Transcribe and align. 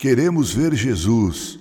Queremos 0.00 0.52
ver 0.52 0.76
Jesus. 0.76 1.58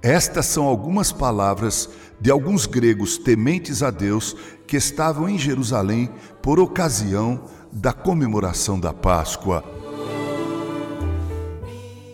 Estas 0.00 0.46
são 0.46 0.64
algumas 0.66 1.10
palavras 1.10 1.90
de 2.20 2.30
alguns 2.30 2.64
gregos 2.64 3.18
tementes 3.18 3.82
a 3.82 3.90
Deus 3.90 4.36
que 4.64 4.76
estavam 4.76 5.28
em 5.28 5.36
Jerusalém 5.36 6.08
por 6.40 6.60
ocasião 6.60 7.46
da 7.72 7.92
comemoração 7.92 8.78
da 8.78 8.92
Páscoa. 8.92 9.64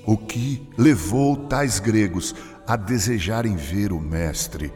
O 0.06 0.16
que 0.16 0.66
levou 0.78 1.36
tais 1.36 1.78
gregos 1.78 2.34
a 2.66 2.74
desejarem 2.74 3.54
ver 3.54 3.92
o 3.92 4.00
Mestre? 4.00 4.72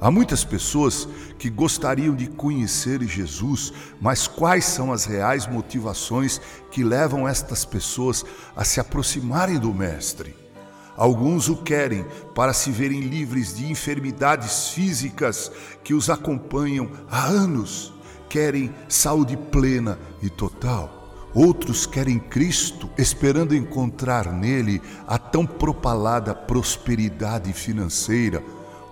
Há 0.00 0.12
muitas 0.12 0.44
pessoas 0.44 1.08
que 1.38 1.50
gostariam 1.50 2.14
de 2.14 2.28
conhecer 2.28 3.02
Jesus, 3.02 3.72
mas 4.00 4.28
quais 4.28 4.64
são 4.64 4.92
as 4.92 5.04
reais 5.04 5.48
motivações 5.48 6.40
que 6.70 6.84
levam 6.84 7.26
estas 7.26 7.64
pessoas 7.64 8.24
a 8.54 8.64
se 8.64 8.78
aproximarem 8.78 9.58
do 9.58 9.74
Mestre? 9.74 10.36
Alguns 10.96 11.48
o 11.48 11.56
querem 11.56 12.04
para 12.32 12.52
se 12.52 12.70
verem 12.70 13.00
livres 13.00 13.56
de 13.56 13.70
enfermidades 13.70 14.68
físicas 14.68 15.50
que 15.82 15.94
os 15.94 16.08
acompanham 16.08 16.90
há 17.10 17.26
anos. 17.26 17.92
Querem 18.28 18.72
saúde 18.88 19.36
plena 19.36 19.98
e 20.22 20.30
total. 20.30 21.28
Outros 21.34 21.86
querem 21.86 22.18
Cristo, 22.18 22.88
esperando 22.96 23.54
encontrar 23.54 24.32
nele 24.32 24.80
a 25.06 25.18
tão 25.18 25.46
propalada 25.46 26.34
prosperidade 26.34 27.52
financeira. 27.52 28.42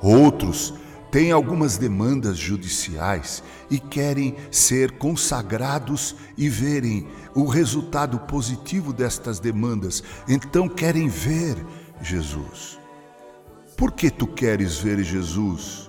Outros 0.01 0.75
têm 1.17 1.33
algumas 1.33 1.79
demandas 1.79 2.37
judiciais 2.37 3.43
e 3.71 3.79
querem 3.79 4.37
ser 4.51 4.99
consagrados 4.99 6.15
e 6.37 6.47
verem 6.47 7.09
o 7.35 7.47
resultado 7.47 8.19
positivo 8.19 8.93
destas 8.93 9.41
demandas, 9.41 10.03
então 10.29 10.69
querem 10.69 11.09
ver 11.09 11.57
Jesus. 12.03 12.79
Por 13.79 13.93
que 13.93 14.11
tu 14.11 14.27
queres 14.27 14.77
ver 14.77 15.03
Jesus? 15.03 15.89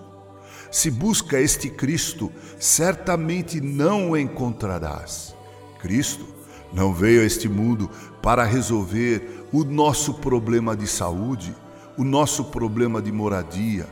Se 0.71 0.89
busca 0.89 1.41
este 1.41 1.69
Cristo, 1.69 2.31
certamente 2.57 3.59
não 3.59 4.11
o 4.11 4.17
encontrarás. 4.17 5.35
Cristo 5.79 6.25
não 6.71 6.93
veio 6.93 7.19
a 7.19 7.25
este 7.25 7.49
mundo 7.49 7.91
para 8.21 8.45
resolver 8.45 9.45
o 9.51 9.65
nosso 9.65 10.13
problema 10.13 10.73
de 10.73 10.87
saúde, 10.87 11.53
o 11.97 12.05
nosso 12.05 12.45
problema 12.45 13.01
de 13.01 13.11
moradia, 13.11 13.87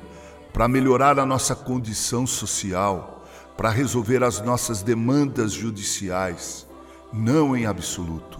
para 0.55 0.69
melhorar 0.69 1.19
a 1.19 1.25
nossa 1.25 1.53
condição 1.53 2.25
social, 2.25 3.25
para 3.57 3.69
resolver 3.69 4.23
as 4.23 4.39
nossas 4.39 4.81
demandas 4.81 5.51
judiciais. 5.51 6.65
Não 7.11 7.57
em 7.57 7.65
absoluto. 7.65 8.39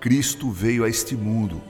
Cristo 0.00 0.50
veio 0.50 0.84
a 0.84 0.88
este 0.88 1.14
mundo 1.14 1.60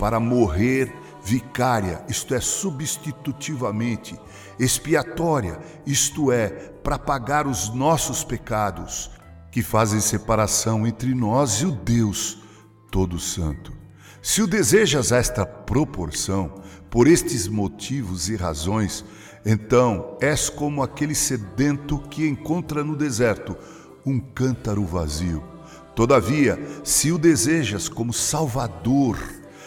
para 0.00 0.18
morrer 0.18 0.92
vicária, 1.22 2.04
isto 2.08 2.34
é, 2.34 2.40
substitutivamente, 2.40 4.18
expiatória, 4.58 5.60
isto 5.86 6.32
é, 6.32 6.48
para 6.48 6.98
pagar 6.98 7.46
os 7.46 7.72
nossos 7.72 8.24
pecados, 8.24 9.12
que 9.52 9.62
fazem 9.62 10.00
separação 10.00 10.84
entre 10.84 11.14
nós 11.14 11.60
e 11.60 11.66
o 11.66 11.70
Deus 11.70 12.38
Todo 12.90 13.20
Santo. 13.20 13.72
Se 14.20 14.42
o 14.42 14.46
desejas 14.48 15.12
esta 15.12 15.46
proporção, 15.46 16.64
por 16.90 17.06
estes 17.06 17.46
motivos 17.46 18.28
e 18.28 18.34
razões, 18.34 19.04
então 19.48 20.16
és 20.20 20.50
como 20.50 20.82
aquele 20.82 21.14
sedento 21.14 22.00
que 22.10 22.26
encontra 22.26 22.82
no 22.82 22.96
deserto 22.96 23.56
um 24.04 24.18
cântaro 24.18 24.84
vazio. 24.84 25.42
Todavia, 25.94 26.60
se 26.82 27.12
o 27.12 27.16
desejas 27.16 27.88
como 27.88 28.12
Salvador, 28.12 29.16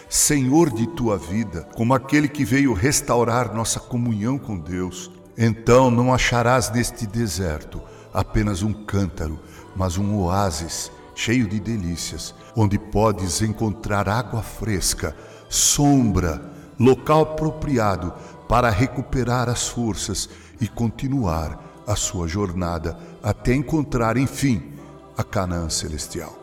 Senhor 0.09 0.69
de 0.69 0.86
tua 0.86 1.17
vida, 1.17 1.66
como 1.75 1.94
aquele 1.94 2.27
que 2.27 2.44
veio 2.44 2.73
restaurar 2.73 3.55
nossa 3.55 3.80
comunhão 3.80 4.38
com 4.38 4.59
Deus, 4.59 5.09
então 5.38 5.89
não 5.89 6.14
acharás 6.14 6.70
neste 6.70 7.08
deserto 7.08 7.82
apenas 8.14 8.61
um 8.61 8.73
cântaro, 8.73 9.39
mas 9.77 9.98
um 9.98 10.17
oásis 10.17 10.92
cheio 11.15 11.48
de 11.48 11.59
delícias, 11.59 12.36
onde 12.55 12.77
podes 12.77 13.42
encontrar 13.42 14.09
água 14.09 14.42
fresca, 14.42 15.15
sombra, 15.48 16.42
local 16.77 17.21
apropriado 17.21 18.14
para 18.49 18.71
recuperar 18.71 19.48
as 19.48 19.67
forças 19.67 20.27
e 20.60 20.67
continuar 20.67 21.83
a 21.86 21.95
sua 21.95 22.27
jornada 22.27 22.98
até 23.21 23.54
encontrar, 23.54 24.17
enfim, 24.17 24.73
a 25.15 25.23
Canaã 25.23 25.70
Celestial. 25.70 26.36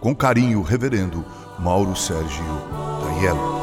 Com 0.00 0.16
carinho, 0.16 0.62
Reverendo 0.62 1.22
Mauro 1.58 1.94
Sérgio 1.94 2.44
Taiello. 3.04 3.59